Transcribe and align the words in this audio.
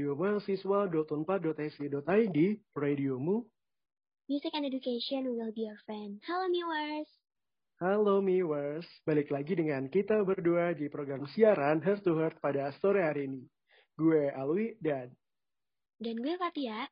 www.radiomahasiswa.unpad.ac.id 0.00 2.38
Radiomu 2.72 3.44
Music 4.30 4.54
and 4.54 4.64
Education 4.64 5.26
will 5.34 5.50
be 5.52 5.66
your 5.66 5.76
friend. 5.84 6.22
Halo 6.24 6.46
viewers. 6.48 7.08
Halo 7.80 8.20
viewers, 8.22 8.86
balik 9.02 9.26
lagi 9.32 9.56
dengan 9.58 9.88
kita 9.90 10.22
berdua 10.22 10.70
di 10.76 10.86
program 10.86 11.26
siaran 11.34 11.82
Heart 11.82 12.02
to 12.06 12.14
Heart 12.14 12.38
pada 12.38 12.70
sore 12.78 13.02
hari 13.02 13.26
ini. 13.26 13.42
Gue 13.98 14.30
Alwi 14.30 14.78
dan 14.78 15.10
Dan 16.00 16.16
gue 16.22 16.38
Fatia. 16.38 16.86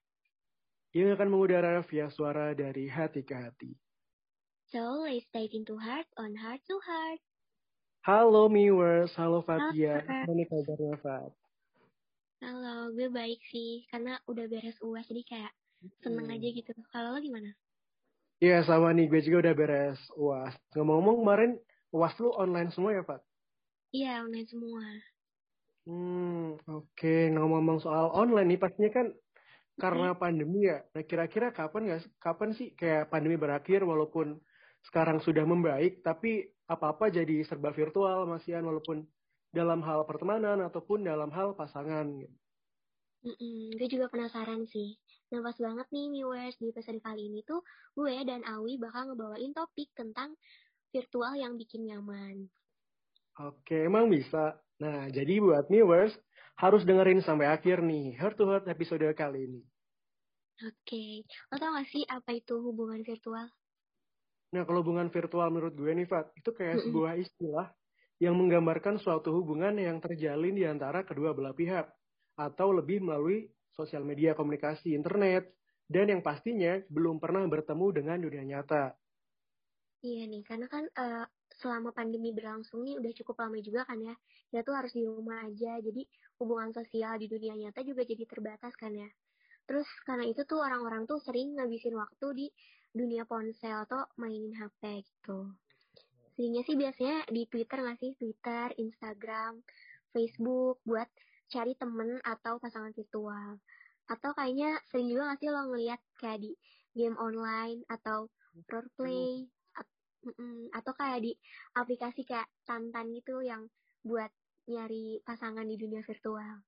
yang 0.96 1.12
akan 1.14 1.28
mengudara 1.30 1.78
via 1.86 2.10
suara 2.10 2.56
dari 2.56 2.88
hati 2.90 3.22
ke 3.22 3.34
hati. 3.36 3.70
So, 4.68 5.00
let's 5.06 5.24
dive 5.32 5.52
into 5.54 5.78
heart 5.80 6.04
on 6.18 6.34
Heart 6.36 6.60
to 6.68 6.76
Heart. 6.82 7.20
Halo 8.02 8.48
viewers, 8.50 9.14
halo 9.14 9.44
Fatia. 9.46 10.02
Halo. 10.02 10.26
Gimana 10.26 10.44
kabarnya 10.48 10.96
Fat? 11.00 11.37
Halo, 12.42 12.74
gue 12.96 13.08
baik 13.18 13.40
sih. 13.52 13.70
Karena 13.90 14.12
udah 14.30 14.44
beres 14.52 14.78
UAS, 14.86 15.06
jadi 15.10 15.22
kayak 15.30 15.52
seneng 16.02 16.26
Hmm. 16.26 16.34
aja 16.34 16.48
gitu. 16.58 16.70
Kalau 16.92 17.08
lo 17.14 17.18
gimana? 17.26 17.50
Iya 18.44 18.56
sama 18.68 18.88
nih, 18.96 19.04
gue 19.10 19.20
juga 19.26 19.38
udah 19.42 19.54
beres 19.60 20.00
UAS. 20.22 20.54
Ngomong-ngomong 20.74 21.16
kemarin 21.22 21.50
UAS 21.94 22.14
lu 22.22 22.28
online 22.42 22.70
semua 22.74 22.90
ya 22.96 23.02
Fat? 23.08 23.20
Iya, 23.96 24.22
online 24.24 24.46
semua. 24.52 24.84
Hmm, 25.86 26.60
oke. 26.68 27.08
Ngomong-ngomong 27.32 27.78
soal 27.84 28.06
online 28.20 28.46
nih, 28.54 28.60
pastinya 28.62 28.90
kan 28.98 29.06
karena 29.82 30.08
pandemi 30.22 30.58
ya. 30.70 30.76
Nah, 30.94 31.04
kira-kira 31.10 31.48
kapan 31.58 31.82
nggak 31.88 32.00
kapan 32.26 32.50
sih 32.58 32.68
kayak 32.80 33.10
pandemi 33.12 33.36
berakhir 33.44 33.80
walaupun 33.92 34.28
sekarang 34.88 35.18
sudah 35.26 35.44
membaik, 35.52 36.02
tapi 36.06 36.28
apa-apa 36.68 37.04
jadi 37.18 37.34
serba 37.48 37.70
virtual 37.74 38.28
masihan 38.32 38.64
walaupun 38.68 39.06
dalam 39.48 39.80
hal 39.80 40.04
pertemanan 40.04 40.60
ataupun 40.64 41.04
dalam 41.04 41.32
hal 41.32 41.56
pasangan. 41.56 42.04
gitu. 42.20 42.36
Mm-mm, 43.18 43.74
gue 43.74 43.88
juga 43.90 44.06
penasaran 44.06 44.62
sih. 44.70 44.94
Nah, 45.34 45.42
pas 45.42 45.56
banget 45.58 45.86
nih 45.90 46.06
viewers 46.14 46.54
di 46.62 46.70
episode 46.70 47.02
kali 47.02 47.26
ini 47.26 47.42
tuh 47.42 47.60
gue 47.98 48.14
dan 48.22 48.46
Awi 48.46 48.78
bakal 48.78 49.10
ngebawain 49.10 49.50
topik 49.50 49.90
tentang 49.98 50.38
virtual 50.94 51.34
yang 51.34 51.58
bikin 51.58 51.84
nyaman. 51.84 52.46
Oke, 53.42 53.86
emang 53.86 54.06
bisa. 54.06 54.56
Nah, 54.78 55.10
jadi 55.10 55.42
buat 55.42 55.66
viewers 55.66 56.14
harus 56.58 56.86
dengerin 56.86 57.22
sampai 57.22 57.50
akhir 57.50 57.82
nih 57.82 58.14
Heart 58.18 58.36
to 58.38 58.44
Heart 58.46 58.66
episode 58.70 59.06
kali 59.18 59.50
ini. 59.50 59.62
Oke, 60.58 61.22
lo 61.50 61.54
tau 61.54 61.70
gak 61.70 61.86
sih 61.86 62.02
apa 62.10 62.34
itu 62.34 62.58
hubungan 62.58 62.98
virtual? 63.06 63.46
Nah, 64.50 64.62
kalau 64.66 64.82
hubungan 64.82 65.06
virtual 65.06 65.46
menurut 65.54 65.76
gue 65.76 65.92
nih, 65.92 66.08
Fat, 66.08 66.34
itu 66.34 66.50
kayak 66.50 66.82
sebuah 66.82 67.14
istilah 67.20 67.68
yang 68.18 68.34
menggambarkan 68.34 68.98
suatu 68.98 69.30
hubungan 69.30 69.78
yang 69.78 70.02
terjalin 70.02 70.54
di 70.54 70.66
antara 70.66 71.06
kedua 71.06 71.34
belah 71.34 71.54
pihak, 71.54 71.86
atau 72.38 72.74
lebih 72.74 73.02
melalui 73.02 73.50
sosial 73.70 74.02
media 74.02 74.34
komunikasi 74.34 74.94
internet, 74.94 75.54
dan 75.86 76.10
yang 76.10 76.22
pastinya 76.22 76.82
belum 76.90 77.22
pernah 77.22 77.46
bertemu 77.46 77.86
dengan 77.94 78.18
dunia 78.18 78.44
nyata. 78.44 78.94
Iya 80.02 80.30
nih, 80.30 80.42
karena 80.46 80.66
kan 80.70 80.84
eh, 80.86 81.26
selama 81.58 81.90
pandemi 81.90 82.30
berlangsung 82.30 82.86
nih 82.86 83.02
udah 83.02 83.12
cukup 83.22 83.42
lama 83.42 83.58
juga 83.58 83.82
kan 83.86 83.98
ya. 83.98 84.14
Kita 84.50 84.62
tuh 84.62 84.74
harus 84.78 84.92
di 84.94 85.02
rumah 85.02 85.42
aja, 85.42 85.78
jadi 85.82 86.02
hubungan 86.38 86.70
sosial 86.70 87.18
di 87.18 87.26
dunia 87.26 87.54
nyata 87.58 87.82
juga 87.82 88.06
jadi 88.06 88.22
terbatas 88.26 88.74
kan 88.78 88.94
ya. 88.94 89.10
Terus 89.66 89.88
karena 90.06 90.24
itu 90.26 90.46
tuh 90.46 90.62
orang-orang 90.62 91.04
tuh 91.10 91.18
sering 91.22 91.58
ngabisin 91.58 91.98
waktu 91.98 92.26
di 92.34 92.46
dunia 92.94 93.26
ponsel 93.26 93.84
atau 93.84 94.06
mainin 94.16 94.54
HP 94.54 95.02
gitu. 95.02 95.50
Seringnya 96.38 96.62
sih 96.62 96.78
biasanya 96.78 97.26
di 97.34 97.50
Twitter 97.50 97.82
nggak 97.82 97.98
sih? 97.98 98.14
Twitter, 98.14 98.70
Instagram, 98.78 99.58
Facebook 100.14 100.78
buat 100.86 101.10
cari 101.50 101.74
temen 101.74 102.22
atau 102.22 102.62
pasangan 102.62 102.94
virtual. 102.94 103.58
Atau 104.06 104.38
kayaknya 104.38 104.78
sering 104.86 105.10
juga 105.10 105.34
nggak 105.34 105.40
sih 105.42 105.50
lo 105.50 105.66
ngeliat 105.66 105.98
kayak 106.14 106.38
di 106.46 106.54
game 106.94 107.18
online 107.18 107.82
atau 107.90 108.30
roleplay 108.70 109.50
at- 109.74 109.98
mm-mm, 110.30 110.70
atau 110.78 110.94
kayak 110.94 111.26
di 111.26 111.34
aplikasi 111.74 112.22
kayak 112.22 112.46
Tantan 112.62 113.10
gitu 113.18 113.42
yang 113.42 113.66
buat 114.06 114.30
nyari 114.70 115.18
pasangan 115.26 115.66
di 115.66 115.74
dunia 115.74 116.06
virtual. 116.06 116.62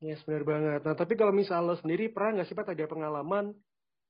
Yes, 0.00 0.24
benar 0.24 0.48
banget. 0.48 0.80
Nah, 0.88 0.96
tapi 0.96 1.20
kalau 1.20 1.36
misal 1.36 1.68
lo 1.68 1.76
sendiri 1.76 2.08
pernah 2.08 2.40
nggak 2.40 2.48
sih, 2.48 2.56
Pat, 2.56 2.72
ada 2.72 2.88
pengalaman 2.88 3.52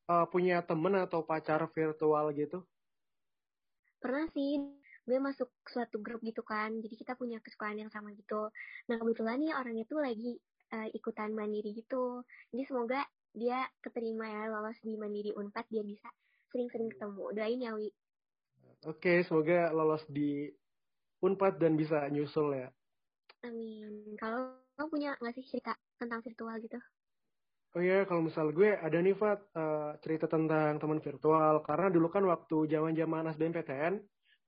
uh, 0.07 0.31
punya 0.31 0.63
temen 0.63 0.95
atau 0.95 1.27
pacar 1.27 1.59
virtual 1.75 2.31
gitu? 2.39 2.63
Pernah 3.99 4.31
sih 4.31 4.82
gue 5.03 5.19
masuk 5.19 5.51
suatu 5.67 5.99
grup 5.99 6.23
gitu 6.23 6.47
kan, 6.47 6.79
jadi 6.79 6.95
kita 6.95 7.13
punya 7.19 7.43
kesukaan 7.43 7.79
yang 7.79 7.91
sama 7.91 8.15
gitu. 8.15 8.51
Nah 8.87 8.97
kebetulan 9.03 9.43
nih 9.43 9.53
orangnya 9.55 9.85
tuh 9.87 9.99
lagi 9.99 10.39
eh, 10.73 10.89
ikutan 10.95 11.35
mandiri 11.35 11.75
gitu. 11.75 12.23
Jadi 12.55 12.63
semoga 12.67 13.01
dia 13.33 13.65
keterima 13.81 14.29
ya 14.29 14.43
lolos 14.53 14.79
di 14.85 14.95
mandiri 14.95 15.33
Unpad 15.33 15.67
biar 15.73 15.85
bisa 15.89 16.09
sering-sering 16.53 16.93
ketemu. 16.93 17.25
Doain 17.33 17.61
ya 17.61 17.73
Wi. 17.75 17.89
Oke, 18.87 19.23
semoga 19.25 19.71
lolos 19.71 20.03
di 20.11 20.51
Unpad 21.23 21.63
dan 21.63 21.79
bisa 21.79 22.03
nyusul 22.11 22.59
ya. 22.59 22.69
Amin. 23.47 24.19
Kalau 24.19 24.59
lo 24.79 24.85
punya 24.91 25.15
nggak 25.19 25.35
sih 25.39 25.47
cerita 25.47 25.75
tentang 25.99 26.23
virtual 26.23 26.59
gitu? 26.59 26.79
Oh 27.73 27.81
iya, 27.81 28.05
kalau 28.05 28.29
misal 28.29 28.53
gue 28.53 28.77
ada 28.77 28.99
nih 29.01 29.17
Fat 29.17 29.41
eh, 29.57 29.97
cerita 30.05 30.29
tentang 30.29 30.77
teman 30.77 31.01
virtual 31.01 31.65
karena 31.65 31.89
dulu 31.89 32.13
kan 32.13 32.27
waktu 32.29 32.69
zaman-zaman 32.69 33.33
SBMPTN 33.33 33.95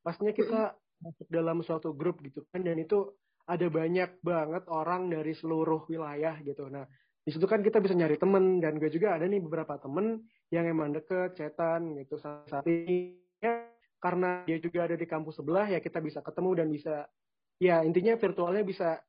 pastinya 0.05 0.37
kita 0.37 0.77
masuk 1.01 1.27
dalam 1.33 1.65
suatu 1.65 1.97
grup 1.97 2.21
gitu 2.21 2.45
kan 2.53 2.61
dan 2.61 2.77
itu 2.77 3.09
ada 3.45 3.67
banyak 3.69 4.21
banget 4.25 4.65
orang 4.69 5.09
dari 5.13 5.33
seluruh 5.37 5.85
wilayah 5.89 6.37
gitu. 6.45 6.69
Nah, 6.69 6.85
di 7.25 7.33
situ 7.33 7.45
kan 7.45 7.61
kita 7.61 7.81
bisa 7.81 7.97
nyari 7.97 8.17
temen 8.17 8.61
dan 8.61 8.77
gue 8.77 8.89
juga 8.89 9.17
ada 9.17 9.25
nih 9.29 9.41
beberapa 9.41 9.77
temen 9.81 10.25
yang 10.49 10.65
emang 10.69 10.93
deket, 10.93 11.37
chatan 11.37 11.97
gitu. 12.01 12.17
Saat 12.21 12.65
ini 12.69 13.21
karena 14.01 14.45
dia 14.45 14.61
juga 14.61 14.85
ada 14.89 14.97
di 14.97 15.09
kampus 15.09 15.41
sebelah 15.41 15.69
ya 15.69 15.81
kita 15.81 16.01
bisa 16.01 16.21
ketemu 16.21 16.51
dan 16.57 16.69
bisa 16.69 17.09
ya 17.57 17.81
intinya 17.81 18.17
virtualnya 18.21 18.65
bisa 18.65 19.01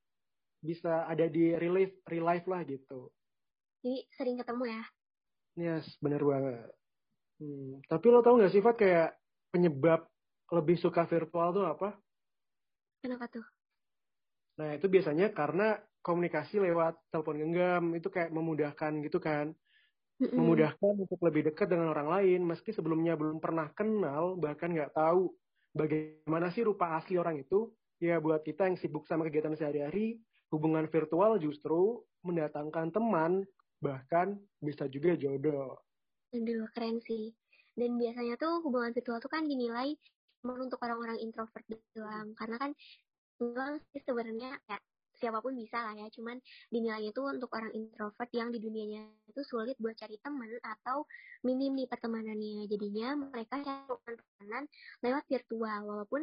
bisa 0.64 1.04
ada 1.08 1.28
di 1.28 1.52
real 1.56 1.76
life, 1.76 1.96
real 2.08 2.28
life 2.28 2.48
lah 2.48 2.64
gitu. 2.64 3.12
Jadi 3.84 4.08
sering 4.16 4.36
ketemu 4.40 4.64
ya. 4.72 4.84
Yes, 5.56 5.86
bener 6.04 6.20
banget. 6.24 6.68
Hmm, 7.40 7.84
tapi 7.88 8.06
lo 8.12 8.24
tau 8.24 8.40
gak 8.40 8.52
sih, 8.52 8.64
Fat, 8.64 8.80
kayak 8.80 9.16
penyebab 9.52 10.08
lebih 10.54 10.78
suka 10.78 11.06
virtual 11.10 11.50
tuh 11.56 11.66
apa? 11.66 11.90
Kenapa 13.02 13.26
tuh? 13.30 13.46
Nah, 14.56 14.78
itu 14.78 14.88
biasanya 14.88 15.34
karena 15.36 15.78
komunikasi 16.00 16.62
lewat 16.62 16.96
telepon 17.12 17.42
genggam, 17.42 17.84
itu 17.98 18.08
kayak 18.08 18.32
memudahkan 18.32 18.92
gitu 19.04 19.18
kan. 19.18 19.52
Mm-mm. 20.22 20.38
Memudahkan 20.38 20.94
untuk 20.96 21.20
lebih 21.26 21.52
dekat 21.52 21.68
dengan 21.68 21.92
orang 21.92 22.08
lain, 22.08 22.40
meski 22.48 22.72
sebelumnya 22.72 23.20
belum 23.20 23.44
pernah 23.44 23.68
kenal, 23.76 24.40
bahkan 24.40 24.72
nggak 24.72 24.96
tahu 24.96 25.34
bagaimana 25.76 26.54
sih 26.56 26.64
rupa 26.64 26.96
asli 26.96 27.20
orang 27.20 27.42
itu. 27.42 27.74
Ya, 28.00 28.20
buat 28.20 28.44
kita 28.44 28.68
yang 28.68 28.80
sibuk 28.80 29.08
sama 29.08 29.28
kegiatan 29.28 29.56
sehari-hari, 29.56 30.20
hubungan 30.52 30.88
virtual 30.88 31.40
justru 31.40 32.04
mendatangkan 32.24 32.92
teman, 32.92 33.44
bahkan 33.80 34.40
bisa 34.60 34.88
juga 34.88 35.16
jodoh. 35.20 35.80
Aduh, 36.36 36.68
keren 36.76 37.00
sih. 37.04 37.32
Dan 37.76 38.00
biasanya 38.00 38.40
tuh 38.40 38.64
hubungan 38.64 38.96
virtual 38.96 39.20
tuh 39.20 39.32
kan 39.32 39.48
dinilai 39.48 40.00
untuk 40.54 40.78
orang-orang 40.86 41.18
introvert 41.18 41.66
doang. 41.98 42.38
Karena 42.38 42.56
kan 42.62 42.72
memang 43.42 43.82
sih 43.92 44.02
sebenarnya 44.06 44.56
ya 44.70 44.78
siapa 45.16 45.40
pun 45.42 45.56
bisa 45.56 45.82
lah 45.82 45.96
ya. 45.98 46.08
Cuman 46.14 46.38
dinilainya 46.70 47.16
tuh 47.16 47.32
untuk 47.34 47.50
orang 47.56 47.72
introvert 47.74 48.30
yang 48.36 48.53
di 48.53 48.62
dunianya 48.62 49.09
itu 49.26 49.42
sulit 49.42 49.74
buat 49.82 49.96
cari 49.97 50.20
teman 50.22 50.52
atau 50.62 51.09
minim 51.42 51.74
nih 51.74 51.90
pertemanannya. 51.90 52.70
Jadinya 52.70 53.16
mereka 53.18 53.64
cari 53.64 53.96
pertemanan 54.06 54.64
lewat 55.02 55.24
virtual. 55.26 55.80
Walaupun 55.88 56.22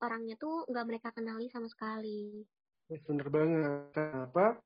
orangnya 0.00 0.38
tuh 0.38 0.64
nggak 0.70 0.86
mereka 0.86 1.08
kenali 1.10 1.50
sama 1.50 1.66
sekali. 1.68 2.46
Bener 2.88 3.28
banget. 3.28 3.92
Kenapa? 3.92 4.56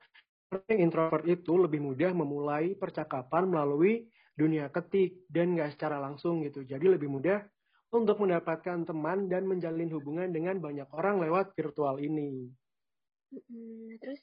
Yang 0.69 0.81
introvert 0.85 1.25
itu 1.25 1.53
lebih 1.57 1.81
mudah 1.81 2.13
memulai 2.13 2.77
percakapan 2.77 3.49
melalui 3.49 4.05
dunia 4.37 4.69
ketik 4.69 5.25
dan 5.33 5.57
nggak 5.57 5.77
secara 5.77 5.97
langsung 5.97 6.45
gitu. 6.45 6.61
Jadi 6.65 6.93
lebih 6.93 7.09
mudah 7.09 7.41
untuk 7.93 8.25
mendapatkan 8.25 8.89
teman 8.89 9.29
dan 9.29 9.45
menjalin 9.45 9.93
hubungan 9.93 10.33
dengan 10.33 10.57
banyak 10.57 10.89
orang 10.97 11.21
lewat 11.21 11.53
virtual 11.53 12.01
ini. 12.01 12.49
Terus 14.01 14.21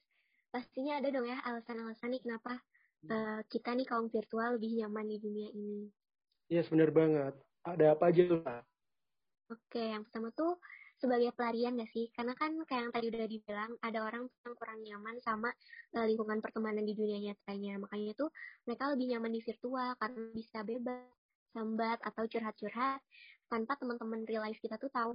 pastinya 0.50 0.98
ada 0.98 1.14
dong 1.14 1.30
ya 1.30 1.38
alasan-alasan 1.46 2.18
nih 2.18 2.22
kenapa 2.26 2.58
eh, 3.06 3.42
kita 3.46 3.78
nih 3.78 3.86
kaum 3.86 4.10
virtual 4.10 4.58
lebih 4.58 4.82
nyaman 4.82 5.06
di 5.06 5.18
dunia 5.22 5.50
ini. 5.54 5.86
Yes, 6.50 6.74
bener 6.74 6.90
banget. 6.90 7.38
Ada 7.62 7.94
apa 7.94 8.10
aja 8.10 8.42
Pak? 8.42 8.62
Oke, 9.54 9.82
yang 9.94 10.02
pertama 10.10 10.34
tuh 10.34 10.58
sebagai 10.98 11.30
pelarian 11.38 11.78
gak 11.78 11.94
sih? 11.94 12.10
Karena 12.10 12.34
kan 12.34 12.58
kayak 12.66 12.90
yang 12.90 12.94
tadi 12.94 13.06
udah 13.14 13.30
dibilang, 13.30 13.72
ada 13.86 14.00
orang 14.02 14.26
yang 14.26 14.54
kurang 14.58 14.80
nyaman 14.82 15.16
sama 15.22 15.54
eh, 15.94 16.06
lingkungan 16.10 16.42
pertemanan 16.42 16.82
di 16.82 16.98
dunia 16.98 17.22
nyatanya. 17.22 17.78
Makanya 17.86 18.18
tuh 18.18 18.34
mereka 18.66 18.90
lebih 18.90 19.14
nyaman 19.14 19.32
di 19.38 19.42
virtual 19.46 19.94
karena 20.02 20.22
bisa 20.34 20.66
bebas, 20.66 21.06
sambat, 21.54 22.02
atau 22.02 22.26
curhat-curhat 22.26 23.02
tanpa 23.50 23.76
teman-teman 23.76 24.24
real 24.30 24.46
life 24.46 24.62
kita 24.62 24.78
tuh 24.78 24.94
tahu. 24.94 25.12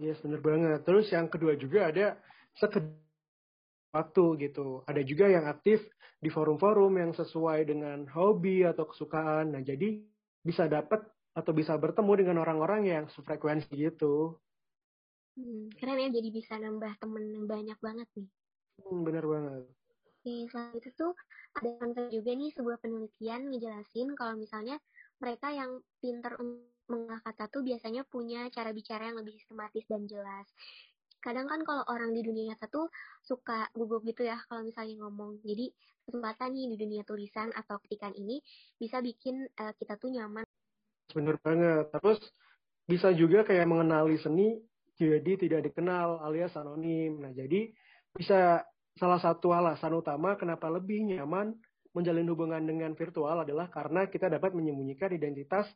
Yes, 0.00 0.18
bener 0.24 0.40
banget. 0.40 0.82
Terus 0.88 1.06
yang 1.12 1.28
kedua 1.28 1.54
juga 1.54 1.92
ada 1.92 2.16
sekedar 2.56 2.96
waktu 3.92 4.48
gitu. 4.48 4.82
Ada 4.88 5.04
juga 5.04 5.28
yang 5.28 5.44
aktif 5.46 5.84
di 6.18 6.28
forum-forum 6.32 6.98
yang 6.98 7.12
sesuai 7.14 7.68
dengan 7.68 8.08
hobi 8.10 8.66
atau 8.66 8.88
kesukaan. 8.88 9.54
Nah, 9.54 9.62
jadi 9.62 10.02
bisa 10.42 10.66
dapat 10.66 11.04
atau 11.36 11.52
bisa 11.54 11.78
bertemu 11.78 12.12
dengan 12.18 12.36
orang-orang 12.42 12.82
yang 12.88 13.04
sefrekuensi 13.14 13.70
gitu. 13.70 14.34
Hmm, 15.38 15.70
keren 15.78 16.02
ya 16.02 16.10
jadi 16.10 16.28
bisa 16.34 16.58
nambah 16.58 16.98
temen 16.98 17.30
yang 17.30 17.46
banyak 17.46 17.78
banget 17.78 18.08
nih. 18.18 18.28
Hmm, 18.82 19.06
bener 19.06 19.22
banget. 19.22 19.62
Oke, 20.18 20.34
selain 20.50 20.74
itu 20.74 20.90
tuh 20.98 21.14
ada 21.62 22.10
juga 22.10 22.34
nih 22.34 22.50
sebuah 22.50 22.82
penelitian 22.82 23.54
ngejelasin 23.54 24.18
kalau 24.18 24.34
misalnya 24.34 24.82
mereka 25.18 25.50
yang 25.50 25.82
pinter 25.98 26.38
mengolah 26.88 27.20
kata 27.20 27.52
tuh 27.52 27.62
biasanya 27.62 28.02
punya 28.08 28.48
cara 28.48 28.72
bicara 28.72 29.12
yang 29.12 29.20
lebih 29.20 29.36
sistematis 29.36 29.84
dan 29.84 30.08
jelas. 30.08 30.48
Kadang 31.18 31.50
kan 31.50 31.60
kalau 31.66 31.84
orang 31.90 32.14
di 32.14 32.22
dunia 32.22 32.54
nyata 32.54 32.70
tuh 32.70 32.88
suka 33.26 33.68
gugup 33.74 34.06
gitu 34.06 34.24
ya 34.24 34.38
kalau 34.46 34.64
misalnya 34.64 35.02
ngomong. 35.04 35.42
Jadi 35.42 35.74
kesempatan 36.08 36.56
nih 36.56 36.66
di 36.72 36.76
dunia 36.80 37.02
tulisan 37.04 37.52
atau 37.52 37.76
ketikan 37.84 38.14
ini 38.16 38.40
bisa 38.80 39.02
bikin 39.04 39.44
uh, 39.60 39.74
kita 39.76 40.00
tuh 40.00 40.14
nyaman. 40.14 40.46
Bener 41.12 41.36
banget. 41.42 41.90
Terus 41.92 42.20
bisa 42.88 43.12
juga 43.12 43.44
kayak 43.44 43.68
mengenali 43.68 44.16
seni 44.16 44.56
jadi 44.96 45.36
tidak 45.36 45.68
dikenal 45.68 46.24
alias 46.24 46.56
anonim. 46.56 47.20
Nah 47.20 47.34
jadi 47.34 47.68
bisa 48.14 48.64
salah 48.98 49.20
satu 49.22 49.54
alasan 49.54 49.94
utama 49.94 50.34
kenapa 50.34 50.66
lebih 50.72 51.06
nyaman 51.06 51.54
menjalin 51.96 52.28
hubungan 52.28 52.62
dengan 52.64 52.92
virtual 52.92 53.44
adalah 53.44 53.68
karena 53.72 54.06
kita 54.06 54.28
dapat 54.28 54.52
menyembunyikan 54.52 55.12
identitas 55.12 55.66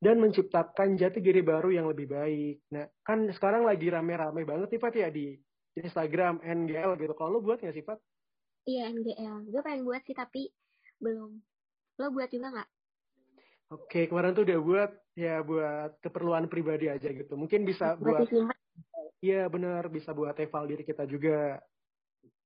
dan 0.00 0.16
menciptakan 0.16 0.96
jati 0.96 1.20
diri 1.20 1.44
baru 1.44 1.70
yang 1.76 1.86
lebih 1.92 2.08
baik. 2.08 2.72
Nah, 2.72 2.88
kan 3.04 3.28
sekarang 3.30 3.68
lagi 3.68 3.92
rame-rame 3.92 4.48
banget 4.48 4.72
nih 4.72 4.80
Pat 4.80 4.94
ya 4.96 5.08
di 5.12 5.36
Instagram 5.76 6.40
NGL 6.40 6.96
gitu. 6.96 7.12
Kalau 7.14 7.36
lo 7.36 7.40
buat 7.44 7.60
nggak 7.60 7.76
sih 7.76 7.84
Pat? 7.84 8.00
Iya 8.64 8.88
NGL. 8.90 9.52
Gue 9.52 9.60
pengen 9.60 9.84
buat 9.84 10.02
sih 10.08 10.16
tapi 10.16 10.48
belum. 10.98 11.36
Lo 12.00 12.06
buat 12.10 12.32
juga 12.32 12.48
nggak? 12.48 12.68
Oke, 13.70 14.10
kemarin 14.10 14.34
tuh 14.34 14.42
udah 14.48 14.58
buat 14.58 14.90
ya 15.14 15.44
buat 15.46 16.00
keperluan 16.02 16.50
pribadi 16.50 16.90
aja 16.90 17.06
gitu. 17.12 17.36
Mungkin 17.36 17.62
bisa 17.62 17.94
buat. 18.00 18.26
Iya 19.20 19.52
bener 19.52 19.84
bisa 19.92 20.16
buat 20.16 20.32
eval 20.40 20.64
diri 20.64 20.82
kita 20.82 21.04
juga. 21.04 21.60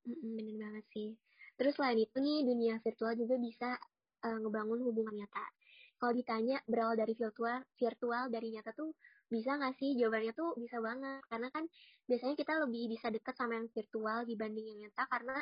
Bener 0.03 0.59
banget 0.59 0.85
sih. 0.91 1.11
Terus 1.55 1.73
selain 1.79 1.99
itu 1.99 2.17
nih 2.19 2.43
dunia 2.43 2.75
virtual 2.83 3.15
juga 3.15 3.37
bisa 3.39 3.71
uh, 4.27 4.39
ngebangun 4.43 4.81
hubungan 4.83 5.15
nyata. 5.15 5.47
Kalau 5.95 6.13
ditanya 6.13 6.59
berawal 6.67 6.99
dari 6.99 7.15
virtual 7.15 7.63
virtual 7.79 8.25
dari 8.29 8.49
nyata 8.53 8.75
tuh 8.75 8.93
bisa 9.31 9.57
nggak 9.57 9.75
sih? 9.79 9.95
Jawabannya 9.95 10.33
tuh 10.35 10.59
bisa 10.59 10.83
banget. 10.83 11.23
Karena 11.31 11.49
kan 11.55 11.65
biasanya 12.05 12.35
kita 12.37 12.53
lebih 12.67 12.83
bisa 12.91 13.07
dekat 13.09 13.35
sama 13.39 13.57
yang 13.63 13.69
virtual 13.71 14.19
dibanding 14.27 14.67
yang 14.75 14.79
nyata 14.89 15.07
karena 15.09 15.39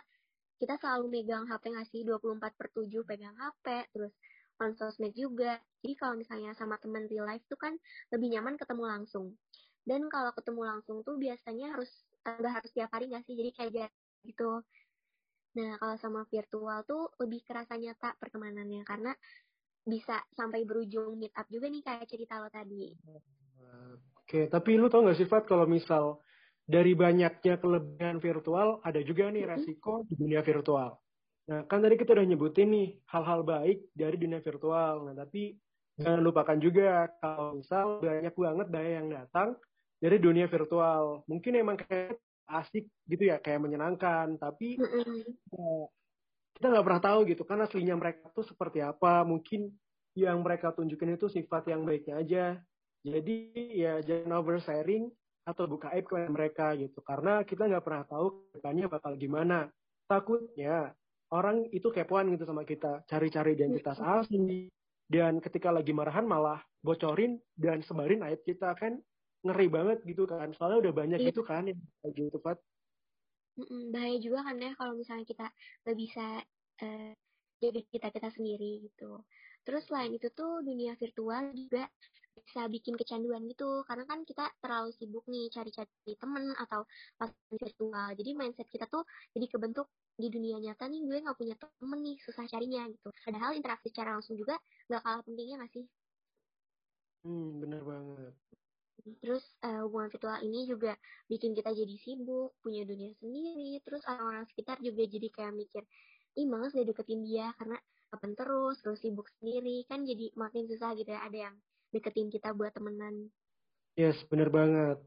kita 0.60 0.78
selalu 0.78 1.10
megang 1.10 1.44
HP 1.50 1.64
nggak 1.74 1.88
sih? 1.90 2.00
24 2.06 2.54
per 2.54 2.68
7 2.70 3.02
pegang 3.02 3.34
HP 3.34 3.66
terus 3.90 4.12
on 4.62 4.76
sosmed 4.78 5.10
juga. 5.16 5.58
Jadi 5.82 5.94
kalau 5.98 6.14
misalnya 6.14 6.54
sama 6.54 6.78
teman 6.78 7.10
real 7.10 7.26
life 7.26 7.42
tuh 7.50 7.58
kan 7.58 7.74
lebih 8.14 8.38
nyaman 8.38 8.54
ketemu 8.54 8.84
langsung. 8.86 9.34
Dan 9.82 10.06
kalau 10.06 10.30
ketemu 10.30 10.62
langsung 10.62 11.02
tuh 11.02 11.18
biasanya 11.18 11.74
harus 11.74 11.90
nggak 12.22 12.62
harus 12.62 12.70
tiap 12.70 12.90
hari 12.94 13.10
nggak 13.10 13.26
sih? 13.26 13.34
Jadi 13.34 13.50
kayak 13.50 13.90
gitu 14.22 14.62
nah 15.52 15.76
kalau 15.76 15.96
sama 16.00 16.20
virtual 16.28 16.84
tuh 16.88 17.12
lebih 17.20 17.44
kerasa 17.44 17.76
nyata 17.76 18.16
pertemanannya 18.16 18.82
karena 18.88 19.12
bisa 19.82 20.22
sampai 20.32 20.62
berujung 20.62 21.18
meet 21.18 21.34
up 21.34 21.50
juga 21.50 21.66
nih 21.66 21.82
kayak 21.82 22.06
cerita 22.06 22.38
lo 22.38 22.48
tadi. 22.48 22.94
Oke, 24.22 24.46
tapi 24.46 24.78
lu 24.78 24.86
tau 24.86 25.02
gak 25.04 25.18
sih 25.18 25.26
Fat 25.26 25.44
kalau 25.44 25.66
misal 25.66 26.22
dari 26.62 26.94
banyaknya 26.94 27.58
kelebihan 27.58 28.22
virtual 28.22 28.78
ada 28.86 29.02
juga 29.02 29.28
nih 29.28 29.44
resiko 29.44 30.06
di 30.06 30.14
dunia 30.14 30.40
virtual. 30.46 30.94
Nah 31.50 31.66
kan 31.66 31.82
tadi 31.82 31.98
kita 31.98 32.14
udah 32.14 32.26
nyebutin 32.26 32.70
nih 32.70 32.88
hal-hal 33.10 33.42
baik 33.42 33.90
dari 33.92 34.16
dunia 34.16 34.38
virtual. 34.38 35.10
Nah 35.10 35.14
tapi 35.18 35.58
jangan 35.98 36.22
lupakan 36.22 36.58
juga 36.62 37.10
kalau 37.18 37.58
misal 37.58 37.98
banyak 37.98 38.32
banget 38.32 38.66
daya 38.70 38.90
yang 39.02 39.08
datang 39.10 39.58
dari 39.98 40.16
dunia 40.22 40.46
virtual. 40.46 41.26
Mungkin 41.26 41.52
emang 41.58 41.76
kayak 41.82 42.16
asik 42.52 42.84
gitu 43.08 43.32
ya, 43.32 43.40
kayak 43.40 43.64
menyenangkan. 43.64 44.36
Tapi 44.36 44.76
kita 46.52 46.66
nggak 46.68 46.84
pernah 46.84 47.02
tahu 47.02 47.24
gitu 47.32 47.42
kan 47.48 47.64
aslinya 47.64 47.96
mereka 47.96 48.28
tuh 48.36 48.44
seperti 48.44 48.84
apa. 48.84 49.24
Mungkin 49.24 49.72
yang 50.12 50.44
mereka 50.44 50.76
tunjukin 50.76 51.16
itu 51.16 51.32
sifat 51.32 51.72
yang 51.72 51.88
baiknya 51.88 52.14
aja. 52.20 52.44
Jadi 53.02 53.50
ya 53.74 53.98
jangan 54.04 54.44
oversharing 54.44 55.10
atau 55.42 55.66
buka 55.66 55.90
aib 55.96 56.06
ke 56.06 56.22
mereka 56.30 56.76
gitu. 56.78 57.02
Karena 57.02 57.42
kita 57.42 57.66
nggak 57.66 57.82
pernah 57.82 58.04
tahu 58.06 58.52
depannya 58.54 58.86
bakal 58.86 59.18
gimana. 59.18 59.66
Takutnya 60.06 60.94
orang 61.32 61.66
itu 61.72 61.88
kepoan 61.90 62.30
gitu 62.30 62.46
sama 62.46 62.62
kita. 62.62 63.02
Cari-cari 63.08 63.56
identitas 63.58 63.98
asli. 63.98 64.70
Dan 65.12 65.42
ketika 65.44 65.68
lagi 65.68 65.92
marahan 65.92 66.24
malah 66.24 66.62
bocorin 66.80 67.36
dan 67.52 67.84
sebarin 67.84 68.24
aib 68.24 68.40
kita 68.48 68.72
kan 68.78 68.96
ngeri 69.42 69.66
banget 69.68 69.98
gitu 70.06 70.24
kan. 70.24 70.50
Soalnya 70.54 70.88
udah 70.88 70.94
banyak 70.94 71.18
iya. 71.22 71.28
gitu 71.30 71.42
kan 71.42 71.66
yang 71.66 71.78
kayak 72.02 72.14
gitu 72.14 72.38
Pat 72.38 72.58
bahaya 73.92 74.16
juga 74.16 74.40
kan 74.48 74.56
ya 74.56 74.72
kalau 74.80 74.96
misalnya 74.96 75.28
kita 75.28 75.46
nggak 75.84 75.98
bisa 76.00 76.24
uh, 76.80 77.12
jadi 77.60 77.80
kita 77.92 78.08
kita 78.10 78.28
sendiri 78.32 78.82
gitu. 78.88 79.22
Terus 79.62 79.86
selain 79.86 80.10
itu 80.10 80.26
tuh 80.34 80.64
dunia 80.66 80.98
virtual 80.98 81.54
juga 81.54 81.86
bisa 82.32 82.66
bikin 82.66 82.98
kecanduan 82.98 83.46
gitu. 83.46 83.86
Karena 83.86 84.02
kan 84.08 84.26
kita 84.26 84.50
terlalu 84.58 84.90
sibuk 84.96 85.22
nih 85.30 85.46
cari-cari 85.52 86.16
temen 86.18 86.50
atau 86.58 86.82
pas 87.14 87.30
virtual. 87.54 88.08
Jadi 88.18 88.30
mindset 88.34 88.66
kita 88.66 88.90
tuh 88.90 89.06
jadi 89.36 89.46
kebentuk 89.46 89.86
di 90.18 90.28
dunia 90.28 90.58
nyata 90.58 90.90
nih 90.90 91.00
gue 91.06 91.18
nggak 91.22 91.38
punya 91.38 91.54
temen 91.54 92.00
nih 92.02 92.16
susah 92.24 92.44
carinya 92.50 92.88
gitu. 92.90 93.14
Padahal 93.22 93.54
interaksi 93.54 93.94
secara 93.94 94.18
langsung 94.18 94.34
juga 94.34 94.58
nggak 94.90 95.02
kalah 95.06 95.22
pentingnya 95.22 95.56
nggak 95.62 95.72
sih? 95.76 95.86
Hmm 97.22 97.62
bener 97.62 97.86
banget 97.86 98.34
Terus 99.02 99.42
uh, 99.66 99.82
hubungan 99.86 100.14
virtual 100.14 100.38
ini 100.46 100.70
juga 100.70 100.94
bikin 101.26 101.58
kita 101.58 101.74
jadi 101.74 101.94
sibuk, 101.98 102.54
punya 102.62 102.86
dunia 102.86 103.10
sendiri. 103.18 103.82
Terus 103.82 104.06
orang-orang 104.06 104.46
sekitar 104.46 104.78
juga 104.78 105.02
jadi 105.02 105.28
kayak 105.30 105.54
mikir, 105.58 105.82
ih 106.38 106.46
males 106.46 106.70
deh 106.70 106.86
deketin 106.86 107.26
dia 107.26 107.50
karena 107.58 107.78
kapan 108.14 108.32
terus, 108.38 108.78
terus 108.78 109.02
sibuk 109.02 109.26
sendiri. 109.38 109.82
Kan 109.90 110.06
jadi 110.06 110.30
makin 110.38 110.70
susah 110.70 110.94
gitu 110.94 111.10
ya, 111.10 111.26
ada 111.26 111.50
yang 111.50 111.54
deketin 111.90 112.30
kita 112.30 112.54
buat 112.54 112.70
temenan. 112.70 113.26
Yes, 113.98 114.22
bener 114.30 114.48
banget. 114.54 115.02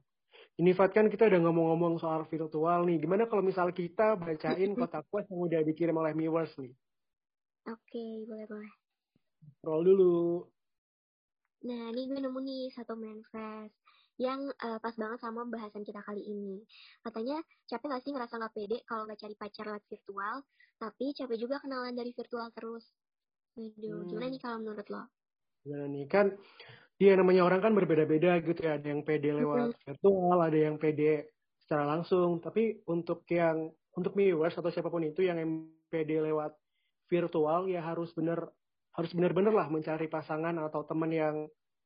Ini 0.59 0.71
Fat 0.75 0.91
kan 0.91 1.07
kita 1.07 1.31
udah 1.31 1.39
ngomong-ngomong 1.47 1.95
soal 1.99 2.27
virtual 2.27 2.83
nih. 2.83 2.99
Gimana 2.99 3.31
kalau 3.31 3.43
misal 3.43 3.71
kita 3.71 4.19
bacain 4.19 4.75
kotak 4.79 5.07
quest 5.07 5.31
yang 5.31 5.39
udah 5.39 5.61
dikirim 5.63 5.95
oleh 5.95 6.11
viewers 6.11 6.51
nih? 6.59 6.75
Oke, 7.71 7.79
okay, 7.95 8.11
boleh-boleh. 8.27 8.73
Roll 9.63 9.81
dulu. 9.87 10.15
Nah, 11.65 11.89
ini 11.95 12.05
gue 12.05 12.19
nemu 12.21 12.39
nih 12.45 12.63
satu 12.75 12.93
manifest 12.93 13.84
yang 14.15 14.48
uh, 14.63 14.79
pas 14.79 14.95
banget 14.95 15.19
sama 15.19 15.43
bahasan 15.48 15.84
kita 15.84 16.00
kali 16.03 16.24
ini. 16.24 16.63
Katanya 17.03 17.43
capek 17.67 17.88
gak 17.91 18.03
sih 18.03 18.12
ngerasa 18.15 18.39
gak 18.39 18.53
pede 18.55 18.77
kalau 18.88 19.03
gak 19.07 19.19
cari 19.19 19.36
pacar 19.36 19.65
lewat 19.67 19.84
virtual, 19.91 20.36
tapi 20.79 21.05
capek 21.12 21.38
juga 21.39 21.55
kenalan 21.60 21.95
dari 21.95 22.12
virtual 22.15 22.48
terus. 22.55 22.86
Waduh, 23.55 24.03
hmm. 24.03 24.07
gimana 24.12 24.27
nih 24.31 24.41
kalau 24.41 24.57
menurut 24.63 24.88
lo? 24.91 25.03
Nah 25.65 25.86
nih 25.91 26.05
kan, 26.07 26.36
dia 26.95 27.12
namanya 27.15 27.43
orang 27.43 27.60
kan 27.63 27.74
berbeda-beda 27.75 28.39
gitu 28.43 28.60
ya. 28.63 28.79
Ada 28.79 28.88
yang 28.91 29.01
pede 29.03 29.29
lewat 29.36 29.72
hmm. 29.72 29.79
virtual, 29.84 30.38
ada 30.39 30.60
yang 30.60 30.75
pede 30.79 31.36
secara 31.60 31.84
langsung. 31.88 32.39
Tapi 32.39 32.84
untuk 32.88 33.24
yang 33.31 33.72
untuk 33.95 34.12
viewers 34.15 34.55
atau 34.55 34.72
siapa 34.72 34.91
pun 34.91 35.03
itu 35.03 35.24
yang 35.24 35.39
pede 35.88 36.19
lewat 36.19 36.55
virtual 37.07 37.69
ya 37.72 37.79
harus 37.86 38.12
bener 38.12 38.43
harus 38.95 39.12
benar-benar 39.12 39.53
lah 39.53 39.67
mencari 39.67 40.07
pasangan 40.07 40.55
atau 40.55 40.88
teman 40.88 41.12
yang 41.12 41.36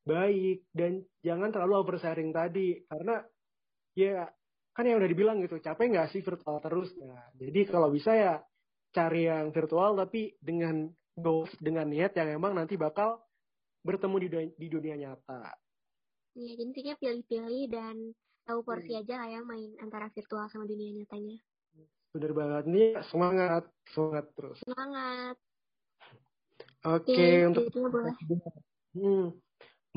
baik 0.07 0.67
dan 0.71 1.03
jangan 1.21 1.49
terlalu 1.51 1.85
oversharing 1.85 2.31
tadi 2.31 2.79
karena 2.87 3.21
ya 3.93 4.25
kan 4.73 4.87
yang 4.87 5.01
udah 5.01 5.09
dibilang 5.11 5.37
gitu 5.43 5.59
capek 5.59 5.91
nggak 5.91 6.09
sih 6.15 6.23
virtual 6.23 6.57
terus 6.63 6.95
nah 7.03 7.27
jadi 7.35 7.67
kalau 7.67 7.91
bisa 7.91 8.15
ya 8.15 8.33
cari 8.89 9.29
yang 9.29 9.53
virtual 9.53 9.93
tapi 9.99 10.33
dengan 10.39 10.89
goals 11.19 11.51
dengan 11.59 11.91
niat 11.91 12.15
yang 12.15 12.39
emang 12.39 12.55
nanti 12.55 12.79
bakal 12.79 13.21
bertemu 13.83 14.15
di, 14.19 14.27
di 14.55 14.67
dunia 14.67 14.95
nyata. 14.95 15.55
Iya, 16.35 16.55
jadi 16.55 16.61
intinya 16.63 16.93
pilih-pilih 16.99 17.63
dan 17.71 17.95
tahu 18.47 18.59
porsi 18.63 18.95
hmm. 18.95 19.01
aja 19.03 19.13
lah 19.19 19.29
yang 19.39 19.45
main 19.45 19.71
antara 19.83 20.07
virtual 20.11 20.47
sama 20.51 20.65
dunia 20.67 20.95
nyatanya. 20.95 21.37
Bener 22.09 22.31
banget 22.33 22.63
nih, 22.65 22.91
semangat, 23.11 23.63
semangat 23.93 24.25
terus. 24.33 24.57
Semangat. 24.65 25.35
Oke, 26.79 27.11
okay, 27.11 27.35
untuk 27.43 27.67
hmm, 28.95 29.35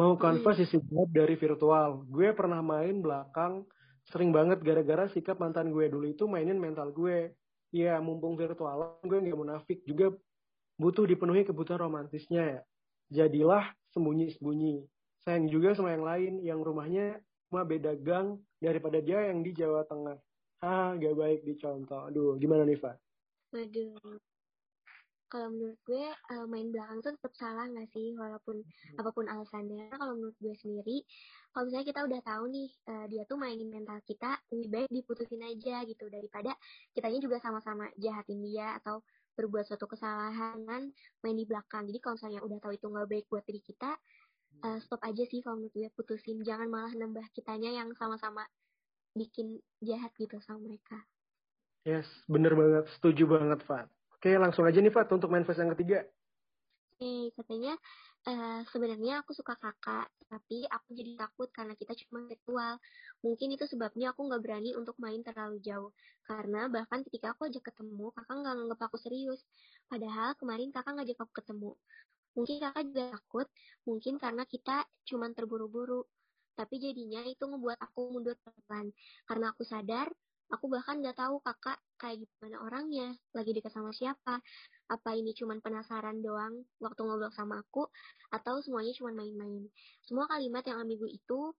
Mau 0.01 0.17
kanvas 0.17 0.57
isi 0.57 0.81
gelap 0.81 1.11
dari 1.13 1.37
virtual. 1.37 2.09
Gue 2.09 2.33
pernah 2.33 2.65
main 2.65 3.05
belakang 3.05 3.69
sering 4.09 4.33
banget 4.33 4.65
gara-gara 4.65 5.05
sikap 5.13 5.37
mantan 5.37 5.69
gue 5.69 5.85
dulu 5.93 6.09
itu 6.09 6.25
mainin 6.25 6.57
mental 6.57 6.89
gue. 6.97 7.37
Ya 7.73 7.97
mumpung 8.05 8.37
virtual, 8.37 9.01
gue 9.01 9.17
nggak 9.17 9.37
munafik 9.37 9.81
juga 9.89 10.13
butuh 10.77 11.09
dipenuhi 11.09 11.49
kebutuhan 11.49 11.89
romantisnya 11.89 12.43
ya. 12.45 12.61
Jadilah 13.09 13.65
sembunyi-sembunyi. 13.97 14.85
Sayang 15.25 15.49
juga 15.49 15.73
sama 15.73 15.97
yang 15.97 16.05
lain 16.05 16.33
yang 16.45 16.61
rumahnya 16.61 17.21
cuma 17.49 17.65
beda 17.65 17.97
gang 17.97 18.41
daripada 18.61 19.01
dia 19.01 19.29
yang 19.29 19.41
di 19.41 19.57
Jawa 19.57 19.89
Tengah. 19.89 20.21
Ah, 20.61 20.93
gak 21.01 21.17
baik 21.17 21.41
dicontoh. 21.49 22.09
Aduh, 22.09 22.37
gimana 22.37 22.69
nih, 22.69 22.77
Pak? 22.77 22.97
Waduh. 23.53 24.21
Kalau 25.33 25.49
menurut 25.49 25.81
gue 25.89 26.05
uh, 26.13 26.45
main 26.45 26.69
belakang 26.69 27.01
tuh 27.01 27.17
tetap 27.17 27.33
salah 27.41 27.65
nggak 27.65 27.89
sih 27.89 28.13
walaupun 28.21 28.61
hmm. 28.61 29.01
apa 29.01 29.11
pun 29.17 29.25
alasannya. 29.25 29.89
Kalau 29.89 30.13
menurut 30.13 30.37
gue 30.37 30.53
sendiri, 30.61 31.09
kalau 31.57 31.73
misalnya 31.73 31.87
kita 31.89 32.01
udah 32.05 32.21
tahu 32.21 32.45
nih 32.53 32.69
uh, 32.93 33.07
dia 33.09 33.25
tuh 33.25 33.41
mainin 33.41 33.73
mental 33.73 33.97
kita, 34.05 34.37
lebih 34.53 34.69
baik 34.69 34.89
diputusin 34.93 35.41
aja 35.41 35.89
gitu 35.89 36.05
daripada 36.13 36.53
kitanya 36.93 37.17
juga 37.25 37.41
sama-sama 37.41 37.89
jahatin 37.97 38.45
dia 38.45 38.77
atau 38.85 39.01
berbuat 39.33 39.65
suatu 39.65 39.89
kesalahan 39.89 40.61
main 41.25 41.37
di 41.41 41.49
belakang. 41.49 41.89
Jadi 41.89 41.99
kalau 42.05 42.21
misalnya 42.21 42.41
udah 42.45 42.59
tahu 42.61 42.77
itu 42.77 42.87
nggak 42.93 43.09
baik 43.09 43.25
buat 43.33 43.45
diri 43.49 43.65
kita, 43.65 43.97
uh, 44.69 44.79
stop 44.85 45.01
aja 45.01 45.25
sih 45.25 45.41
kalau 45.41 45.65
menurut 45.65 45.73
gue 45.73 45.89
putusin. 45.97 46.45
Jangan 46.45 46.69
malah 46.69 46.93
nambah 46.93 47.25
kitanya 47.33 47.73
yang 47.73 47.89
sama-sama 47.97 48.45
bikin 49.17 49.65
jahat 49.81 50.13
gitu 50.21 50.37
sama 50.45 50.61
mereka. 50.61 51.01
Yes, 51.89 52.07
bener 52.29 52.53
banget. 52.53 52.85
Setuju 52.93 53.25
banget, 53.27 53.65
Fat. 53.65 53.89
Oke, 54.23 54.39
langsung 54.39 54.63
aja 54.63 54.79
nih, 54.79 54.95
Fat, 54.95 55.11
untuk 55.11 55.35
main 55.35 55.43
phase 55.43 55.67
yang 55.67 55.75
ketiga. 55.75 56.07
Oke, 56.95 57.35
katanya 57.35 57.75
uh, 58.31 58.63
sebenarnya 58.71 59.27
aku 59.27 59.35
suka 59.35 59.59
kakak, 59.59 60.07
tapi 60.31 60.63
aku 60.71 60.95
jadi 60.95 61.19
takut 61.19 61.51
karena 61.51 61.75
kita 61.75 61.91
cuma 62.07 62.31
virtual. 62.31 62.79
Mungkin 63.27 63.59
itu 63.59 63.67
sebabnya 63.67 64.15
aku 64.15 64.31
nggak 64.31 64.39
berani 64.47 64.79
untuk 64.79 64.95
main 65.03 65.27
terlalu 65.27 65.59
jauh. 65.59 65.91
Karena 66.23 66.71
bahkan 66.71 67.03
ketika 67.03 67.35
aku 67.35 67.51
ajak 67.51 67.75
ketemu, 67.75 68.15
kakak 68.15 68.37
nggak 68.39 68.55
nganggap 68.63 68.81
aku 68.87 68.97
serius. 69.03 69.43
Padahal 69.91 70.39
kemarin 70.39 70.71
kakak 70.71 71.03
ngajak 71.03 71.19
aku 71.19 71.33
ketemu. 71.43 71.75
Mungkin 72.39 72.57
kakak 72.63 72.83
juga 72.95 73.05
takut, 73.19 73.47
mungkin 73.83 74.15
karena 74.23 74.47
kita 74.47 74.87
cuma 75.03 75.27
terburu-buru. 75.35 76.07
Tapi 76.55 76.79
jadinya 76.79 77.27
itu 77.27 77.43
ngebuat 77.43 77.91
aku 77.91 78.15
mundur 78.15 78.39
pelan. 78.39 78.95
Karena 79.27 79.51
aku 79.51 79.67
sadar, 79.67 80.15
aku 80.53 80.69
bahkan 80.69 81.01
nggak 81.01 81.17
tahu 81.17 81.41
kakak 81.41 81.81
kayak 81.97 82.21
gimana 82.23 82.61
orangnya, 82.61 83.17
lagi 83.33 83.57
dekat 83.57 83.73
sama 83.73 83.91
siapa. 83.97 84.45
Apa 84.93 85.11
ini 85.17 85.33
cuma 85.33 85.57
penasaran 85.57 86.21
doang 86.21 86.69
waktu 86.77 87.01
ngobrol 87.01 87.33
sama 87.33 87.65
aku, 87.65 87.89
atau 88.29 88.61
semuanya 88.61 88.93
cuma 88.93 89.17
main-main. 89.17 89.65
Semua 90.05 90.29
kalimat 90.29 90.61
yang 90.69 90.85
ambigu 90.85 91.09
itu 91.09 91.57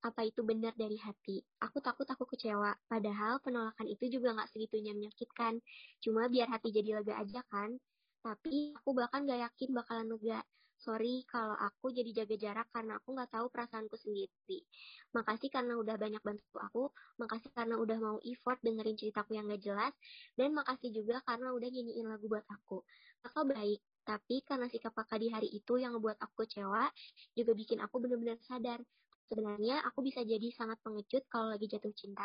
apa 0.00 0.24
itu 0.24 0.40
benar 0.44 0.72
dari 0.76 0.96
hati. 1.00 1.40
Aku 1.60 1.80
takut 1.80 2.08
aku 2.08 2.24
kecewa, 2.28 2.76
padahal 2.88 3.40
penolakan 3.40 3.88
itu 3.88 4.08
juga 4.12 4.36
nggak 4.36 4.48
segitunya 4.52 4.92
menyakitkan. 4.92 5.60
Cuma 6.04 6.28
biar 6.28 6.48
hati 6.52 6.72
jadi 6.72 7.00
lega 7.00 7.20
aja 7.20 7.40
kan. 7.48 7.76
Tapi 8.20 8.76
aku 8.76 8.90
bahkan 8.92 9.24
gak 9.24 9.40
yakin 9.48 9.70
bakalan 9.72 10.08
lega. 10.12 10.40
Sorry 10.80 11.28
kalau 11.28 11.52
aku 11.60 11.92
jadi 11.92 12.24
jaga 12.24 12.36
jarak 12.40 12.68
karena 12.72 12.96
aku 12.96 13.12
nggak 13.12 13.36
tahu 13.36 13.52
perasaanku 13.52 14.00
sendiri. 14.00 14.64
Makasih 15.12 15.52
karena 15.52 15.76
udah 15.76 16.00
banyak 16.00 16.24
bantu 16.24 16.56
aku, 16.56 16.88
makasih 17.20 17.52
karena 17.52 17.76
udah 17.76 18.00
mau 18.00 18.16
effort 18.24 18.56
dengerin 18.64 18.96
ceritaku 18.96 19.36
yang 19.36 19.44
gak 19.52 19.60
jelas, 19.60 19.92
dan 20.40 20.56
makasih 20.56 20.88
juga 20.88 21.20
karena 21.28 21.52
udah 21.52 21.68
nyanyiin 21.68 22.08
lagu 22.08 22.32
buat 22.32 22.48
aku. 22.48 22.80
Kakak 23.20 23.52
baik, 23.52 23.80
tapi 24.08 24.40
karena 24.40 24.72
sikap 24.72 24.96
kakak 24.96 25.20
di 25.20 25.28
hari 25.28 25.48
itu 25.52 25.76
yang 25.76 25.92
ngebuat 26.00 26.16
aku 26.16 26.48
kecewa, 26.48 26.88
juga 27.36 27.52
bikin 27.52 27.84
aku 27.84 28.00
benar-benar 28.00 28.40
sadar. 28.40 28.80
Sebenarnya 29.28 29.84
aku 29.84 30.00
bisa 30.00 30.24
jadi 30.24 30.48
sangat 30.48 30.80
pengecut 30.80 31.28
kalau 31.28 31.52
lagi 31.52 31.68
jatuh 31.68 31.92
cinta. 31.92 32.24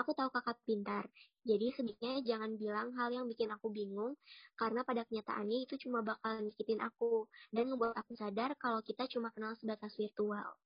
Aku 0.00 0.16
tahu 0.16 0.32
kakak 0.32 0.56
pintar, 0.64 1.04
jadi 1.44 1.76
sedikitnya 1.76 2.24
jangan 2.24 2.56
bilang 2.56 2.88
hal 2.96 3.12
yang 3.12 3.28
bikin 3.28 3.52
aku 3.52 3.68
bingung, 3.68 4.16
karena 4.56 4.80
pada 4.80 5.04
kenyataannya 5.04 5.68
itu 5.68 5.76
cuma 5.84 6.00
bakal 6.00 6.40
nyakitin 6.40 6.80
aku, 6.80 7.28
dan 7.52 7.68
ngebuat 7.68 7.92
aku 8.00 8.16
sadar 8.16 8.56
kalau 8.56 8.80
kita 8.80 9.04
cuma 9.12 9.28
kenal 9.36 9.52
sebatas 9.60 9.92
virtual. 10.00 10.56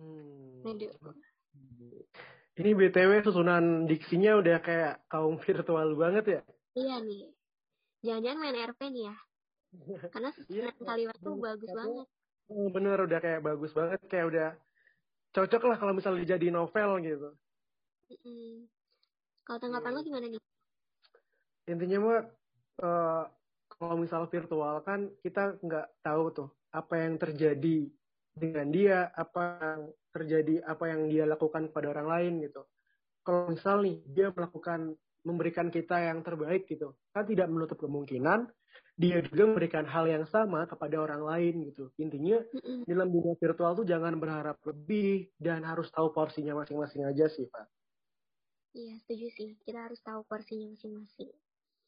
Hmm. 0.00 0.64
Ini 2.60 2.70
BTW 2.76 3.24
susunan 3.24 3.88
diksinya 3.88 4.36
udah 4.40 4.56
kayak 4.60 4.94
kaum 5.08 5.36
virtual 5.44 5.96
banget 5.96 6.24
ya? 6.40 6.42
Iya 6.76 6.96
nih. 7.04 7.24
Jangan-jangan 8.00 8.38
main 8.40 8.56
RP 8.72 8.80
nih 8.88 9.04
ya? 9.08 9.16
Karena 10.16 10.30
susunan 10.32 10.72
iya, 10.72 10.84
kalimat 10.84 11.16
tuh 11.20 11.36
bagus 11.36 11.70
banget. 11.72 12.06
Oh, 12.50 12.66
bener, 12.72 12.98
udah 12.98 13.18
kayak 13.22 13.40
bagus 13.44 13.70
banget. 13.76 14.00
Kayak 14.10 14.26
udah 14.32 14.48
cocok 15.30 15.62
lah 15.70 15.76
kalau 15.78 15.92
misalnya 15.94 16.24
jadi 16.36 16.48
novel 16.50 16.98
gitu. 17.04 17.30
Mm-mm. 18.10 18.66
Kalau 19.46 19.58
tanggapan 19.62 19.92
lo 19.94 20.00
gimana 20.02 20.26
nih? 20.26 20.42
Intinya 21.70 21.98
mah 22.02 22.20
uh, 22.82 23.24
kalau 23.70 23.94
misal 23.96 24.26
virtual 24.26 24.82
kan 24.82 25.08
kita 25.22 25.62
nggak 25.62 26.02
tahu 26.02 26.24
tuh 26.34 26.48
apa 26.74 26.94
yang 26.98 27.18
terjadi 27.22 27.86
dengan 28.34 28.66
dia, 28.70 29.10
apa 29.14 29.42
yang 29.62 29.80
terjadi, 30.10 30.54
apa 30.66 30.84
yang 30.90 31.06
dia 31.06 31.24
lakukan 31.26 31.70
kepada 31.70 31.86
orang 31.94 32.08
lain 32.10 32.32
gitu. 32.46 32.62
Kalau 33.22 33.50
misal 33.50 33.82
nih 33.86 34.02
dia 34.10 34.34
melakukan 34.34 34.94
memberikan 35.22 35.68
kita 35.68 36.00
yang 36.02 36.24
terbaik 36.26 36.66
gitu, 36.66 36.96
kan 37.14 37.28
tidak 37.28 37.46
menutup 37.46 37.78
kemungkinan 37.78 38.50
dia 39.00 39.24
juga 39.24 39.48
memberikan 39.48 39.88
hal 39.88 40.04
yang 40.04 40.28
sama 40.28 40.68
kepada 40.68 41.00
orang 41.00 41.24
lain 41.24 41.72
gitu. 41.72 41.88
Intinya 41.96 42.36
dalam 42.84 43.08
dunia 43.08 43.32
virtual 43.40 43.72
tuh 43.72 43.86
jangan 43.88 44.20
berharap 44.20 44.60
lebih 44.68 45.32
dan 45.40 45.64
harus 45.64 45.88
tahu 45.88 46.12
porsinya 46.12 46.52
masing-masing 46.60 47.08
aja 47.08 47.32
sih, 47.32 47.48
Pak. 47.48 47.79
Iya, 48.70 48.94
setuju 49.02 49.26
sih. 49.34 49.50
Kita 49.66 49.90
harus 49.90 50.00
tahu 50.02 50.22
porsinya 50.26 50.70
masing-masing. 50.74 51.30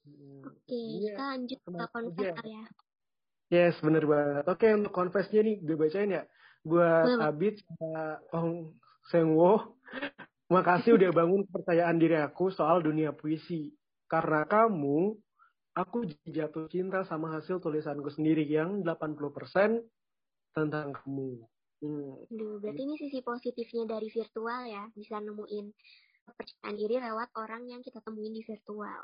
Hmm, 0.02 0.42
Oke, 0.50 0.66
okay, 0.66 0.86
iya. 0.98 1.14
kita 1.14 1.22
lanjut 1.30 1.58
ke 1.62 1.70
confess 1.94 2.36
ya. 2.42 2.64
Yes, 3.52 3.74
bener 3.84 4.04
banget. 4.08 4.44
Oke, 4.48 4.66
okay, 4.66 4.70
untuk 4.74 4.92
confessnya 4.96 5.40
nih, 5.46 5.56
gue 5.62 5.76
bacain 5.78 6.10
ya. 6.10 6.24
Buat 6.66 7.22
Abid 7.22 7.62
sama 7.62 8.18
Ong 8.34 8.74
Sengwo, 9.10 9.78
makasih 10.50 10.98
udah 10.98 11.10
bangun 11.14 11.42
kepercayaan 11.46 11.98
diri 12.02 12.18
aku 12.18 12.50
soal 12.50 12.82
dunia 12.82 13.14
puisi. 13.14 13.70
Karena 14.10 14.42
kamu, 14.48 15.14
aku 15.78 15.98
jatuh 16.26 16.66
cinta 16.66 17.06
sama 17.06 17.38
hasil 17.38 17.62
tulisanku 17.62 18.10
sendiri 18.10 18.42
yang 18.42 18.82
80% 18.82 19.86
tentang 20.56 20.96
kamu. 20.98 21.46
Hmm. 21.82 22.14
Duh, 22.30 22.62
berarti 22.62 22.82
ini 22.86 22.94
sisi 22.94 23.18
positifnya 23.26 23.90
dari 23.90 24.06
virtual 24.06 24.70
ya, 24.70 24.86
bisa 24.94 25.18
nemuin 25.18 25.66
kepercayaan 26.26 26.74
diri 26.78 26.96
lewat 26.98 27.28
orang 27.38 27.62
yang 27.68 27.80
kita 27.82 27.98
temuin 28.02 28.34
di 28.34 28.42
virtual. 28.46 29.02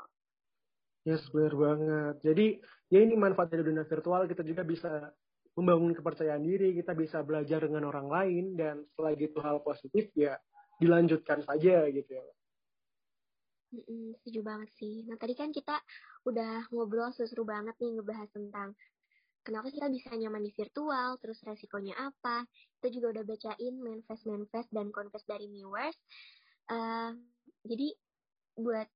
Yes, 1.07 1.23
benar 1.31 1.55
banget. 1.55 2.15
Jadi, 2.21 2.47
ya 2.91 2.99
ini 2.99 3.15
manfaat 3.15 3.49
dari 3.49 3.63
dunia 3.63 3.87
virtual, 3.87 4.27
kita 4.27 4.43
juga 4.43 4.67
bisa 4.67 4.91
membangun 5.55 5.95
kepercayaan 5.95 6.43
diri, 6.43 6.75
kita 6.75 6.95
bisa 6.95 7.23
belajar 7.23 7.63
dengan 7.65 7.87
orang 7.87 8.07
lain, 8.07 8.45
dan 8.55 8.83
setelah 8.91 9.11
itu 9.15 9.39
hal 9.39 9.63
positif, 9.63 10.11
ya 10.15 10.35
dilanjutkan 10.79 11.43
saja 11.43 11.87
gitu 11.91 12.11
ya. 12.15 12.23
Mm-mm, 13.69 14.17
setuju 14.17 14.41
banget 14.41 14.69
sih. 14.81 15.05
Nah 15.05 15.19
tadi 15.21 15.37
kan 15.37 15.53
kita 15.53 15.77
udah 16.25 16.65
ngobrol 16.73 17.13
seru 17.13 17.45
banget 17.45 17.77
nih 17.77 18.01
ngebahas 18.01 18.29
tentang 18.33 18.73
kenapa 19.45 19.69
kita 19.69 19.85
bisa 19.93 20.09
nyaman 20.17 20.41
di 20.41 20.51
virtual, 20.57 21.21
terus 21.21 21.37
resikonya 21.45 21.93
apa. 21.99 22.49
Kita 22.79 22.89
juga 22.89 23.19
udah 23.19 23.23
bacain 23.29 23.75
manifest 23.77 24.25
manifest 24.25 24.69
dan 24.73 24.89
confess 24.89 25.21
dari 25.29 25.45
viewers. 25.45 25.97
Uh, 26.69 27.17
jadi 27.65 27.97
buat 28.55 28.87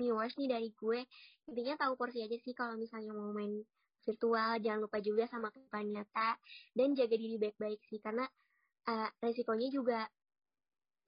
viewers 0.00 0.34
nih 0.40 0.48
dari 0.48 0.68
gue, 0.72 1.04
intinya 1.50 1.74
tahu 1.76 1.98
porsi 1.98 2.24
aja 2.24 2.38
sih 2.40 2.54
kalau 2.56 2.78
misalnya 2.80 3.12
mau 3.12 3.34
main 3.34 3.62
virtual, 4.06 4.56
jangan 4.62 4.80
lupa 4.88 4.98
juga 5.04 5.28
sama 5.28 5.52
kehidupan 5.52 5.92
nyata, 5.92 6.40
dan 6.72 6.96
jaga 6.96 7.16
diri 7.18 7.36
baik-baik 7.36 7.80
sih, 7.92 8.00
karena 8.00 8.24
uh, 8.88 9.08
resikonya 9.20 9.68
juga 9.68 10.08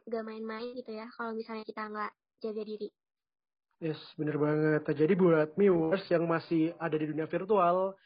gak 0.04 0.24
main-main 0.26 0.76
gitu 0.76 0.92
ya, 0.92 1.08
kalau 1.16 1.32
misalnya 1.32 1.64
kita 1.64 1.88
nggak 1.88 2.12
jaga 2.44 2.62
diri. 2.66 2.88
Yes, 3.80 4.00
bener 4.20 4.36
banget. 4.36 4.84
Jadi 4.92 5.14
buat 5.16 5.56
viewers 5.56 6.04
yang 6.12 6.28
masih 6.28 6.76
ada 6.76 6.96
di 7.00 7.08
dunia 7.08 7.24
virtual, 7.24 7.96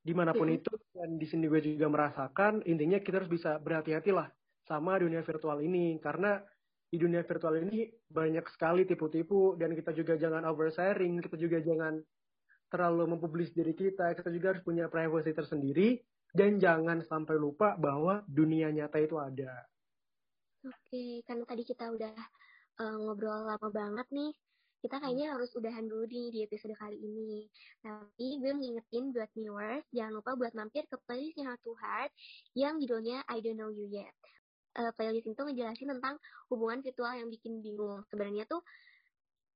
di 0.00 0.16
mana 0.16 0.32
pun 0.32 0.48
mm 0.48 0.56
-hmm. 0.56 0.60
itu, 0.64 0.72
dan 0.96 1.10
di 1.20 1.26
sini 1.28 1.44
gue 1.44 1.60
juga 1.60 1.92
merasakan, 1.92 2.64
intinya 2.64 2.96
kita 2.96 3.20
harus 3.20 3.28
bisa 3.28 3.60
berhati-hati 3.60 4.16
lah 4.16 4.32
sama 4.64 4.96
dunia 4.96 5.20
virtual 5.20 5.60
ini, 5.60 6.00
karena 6.00 6.40
di 6.90 6.98
dunia 6.98 7.22
virtual 7.22 7.54
ini 7.62 7.86
banyak 8.10 8.42
sekali 8.50 8.82
tipu-tipu 8.82 9.54
dan 9.54 9.78
kita 9.78 9.94
juga 9.94 10.18
jangan 10.18 10.42
oversharing, 10.50 11.22
kita 11.22 11.38
juga 11.38 11.62
jangan 11.62 12.02
terlalu 12.66 13.14
mempublis 13.14 13.54
diri 13.54 13.78
kita, 13.78 14.10
kita 14.18 14.30
juga 14.34 14.54
harus 14.54 14.62
punya 14.66 14.90
privacy 14.90 15.30
tersendiri 15.30 16.02
dan 16.34 16.58
jangan 16.58 16.98
sampai 17.06 17.38
lupa 17.38 17.78
bahwa 17.78 18.26
dunia 18.26 18.74
nyata 18.74 18.98
itu 18.98 19.14
ada. 19.22 19.54
Oke, 20.66 21.22
karena 21.22 21.46
tadi 21.46 21.62
kita 21.62 21.94
udah 21.94 22.14
uh, 22.82 22.96
ngobrol 23.06 23.46
lama 23.46 23.68
banget 23.70 24.06
nih, 24.10 24.34
kita 24.82 24.98
kayaknya 24.98 25.38
harus 25.38 25.54
udahan 25.54 25.86
dulu 25.86 26.10
nih 26.10 26.26
di 26.34 26.38
episode 26.42 26.74
kali 26.74 26.98
ini. 26.98 27.46
Tapi 27.86 28.26
gue 28.42 28.50
mengingetin 28.50 29.14
buat 29.14 29.30
viewers, 29.30 29.86
jangan 29.94 30.18
lupa 30.18 30.34
buat 30.34 30.52
mampir 30.58 30.90
ke 30.90 30.98
playlistnya 31.06 31.54
How 31.54 31.58
to 31.62 31.72
Heart 31.78 32.12
yang 32.58 32.82
judulnya 32.82 33.22
I 33.30 33.38
Don't 33.38 33.62
Know 33.62 33.70
You 33.70 33.86
Yet 33.86 34.14
uh, 34.78 34.92
playlist 34.94 35.26
itu 35.26 35.40
ngejelasin 35.40 35.88
tentang 35.98 36.20
hubungan 36.52 36.84
virtual 36.84 37.12
yang 37.16 37.28
bikin 37.30 37.64
bingung. 37.64 38.04
Sebenarnya 38.10 38.46
tuh 38.46 38.62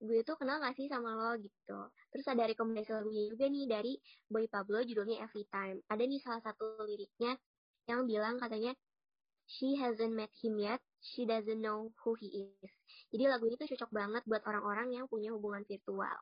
gue 0.05 0.21
tuh 0.27 0.37
kenal 0.37 0.61
gak 0.61 0.75
sih 0.75 0.91
sama 0.91 1.15
lo 1.15 1.39
gitu. 1.39 1.79
Terus 2.11 2.27
ada 2.27 2.45
rekomendasi 2.51 2.91
lagunya 2.91 3.25
juga 3.31 3.47
nih 3.47 3.65
dari 3.71 3.93
Boy 4.27 4.51
Pablo 4.51 4.83
judulnya 4.83 5.23
Every 5.23 5.47
Time. 5.49 5.81
Ada 5.87 6.03
nih 6.03 6.21
salah 6.21 6.43
satu 6.43 6.83
liriknya 6.83 7.39
yang 7.87 8.09
bilang 8.09 8.41
katanya 8.41 8.75
She 9.45 9.77
hasn't 9.77 10.17
met 10.17 10.33
him 10.41 10.57
yet, 10.57 10.81
she 11.05 11.29
doesn't 11.29 11.61
know 11.61 11.93
who 12.01 12.17
he 12.17 12.49
is. 12.49 12.73
Jadi 13.13 13.29
lagu 13.29 13.45
ini 13.45 13.61
tuh 13.61 13.69
cocok 13.69 13.93
banget 13.93 14.23
buat 14.25 14.41
orang-orang 14.49 14.97
yang 14.97 15.05
punya 15.05 15.37
hubungan 15.37 15.61
virtual. 15.69 16.17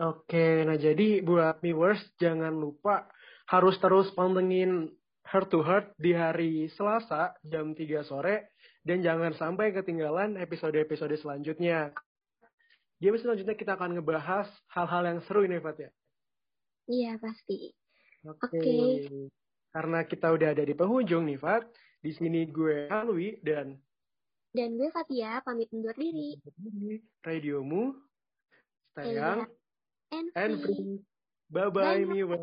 Oke, 0.00 0.64
nah 0.64 0.80
jadi 0.80 1.20
buat 1.20 1.60
viewers 1.60 2.00
jangan 2.16 2.56
lupa 2.56 3.12
harus 3.52 3.76
terus 3.76 4.08
pantengin 4.16 4.88
Heart 5.26 5.48
to 5.52 5.60
Heart 5.60 5.86
di 6.00 6.12
hari 6.16 6.68
Selasa 6.72 7.36
jam 7.44 7.76
3 7.76 8.06
sore 8.06 8.56
dan 8.80 9.04
jangan 9.04 9.36
sampai 9.36 9.76
ketinggalan 9.76 10.40
episode-episode 10.40 11.12
selanjutnya. 11.20 11.92
Di 12.96 13.08
episode 13.08 13.32
selanjutnya 13.32 13.56
kita 13.56 13.76
akan 13.76 14.00
ngebahas 14.00 14.48
hal-hal 14.72 15.02
yang 15.08 15.20
seru 15.24 15.44
ini, 15.44 15.60
Fat 15.60 15.76
ya? 15.76 15.90
Iya, 16.88 17.12
pasti. 17.20 17.72
Oke. 18.24 18.48
Okay. 18.52 18.88
Karena 19.70 20.02
kita 20.04 20.32
udah 20.34 20.48
ada 20.52 20.64
di 20.64 20.74
penghujung 20.74 21.28
nih, 21.28 21.38
Fat. 21.40 21.64
Di 22.00 22.16
sini 22.16 22.48
gue 22.48 22.88
Halwi 22.88 23.40
dan 23.44 23.76
dan 24.50 24.74
gue 24.74 24.90
Fatia 24.90 25.38
pamit 25.46 25.70
undur 25.70 25.94
diri. 25.94 26.34
Radiomu 27.22 27.94
sayang 28.98 29.46
and 30.10 30.58
free. 30.58 30.98
Bye 31.50 31.70
bye, 31.70 32.02
Miwa. 32.02 32.38